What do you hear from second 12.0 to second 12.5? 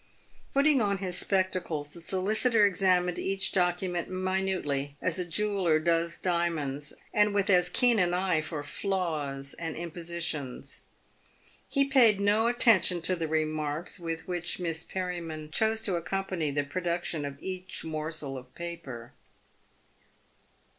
PAYED WITH GOLD. 245 no